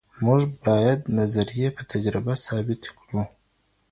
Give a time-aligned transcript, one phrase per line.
[0.25, 3.21] موږ باید نظریې په تجربه ثابتې کړو.